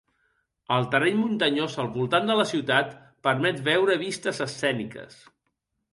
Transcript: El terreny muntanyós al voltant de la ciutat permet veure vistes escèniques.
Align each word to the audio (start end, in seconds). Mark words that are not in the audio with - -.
El 0.75 0.85
terreny 0.93 1.19
muntanyós 1.19 1.75
al 1.83 1.91
voltant 1.99 2.31
de 2.31 2.37
la 2.41 2.47
ciutat 2.53 2.97
permet 3.29 3.61
veure 3.71 3.99
vistes 4.07 4.45
escèniques. 4.51 5.21